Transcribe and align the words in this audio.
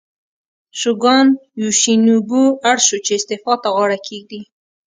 شوګان 0.79 1.27
یوشینوبو 1.61 2.43
اړ 2.71 2.77
شو 2.87 2.97
چې 3.05 3.11
استعفا 3.17 3.53
ته 3.63 3.69
غاړه 3.75 3.97
کېږدي. 4.07 4.41